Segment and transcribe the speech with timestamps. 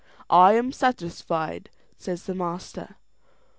[0.31, 2.95] "I am satisfied," says the master.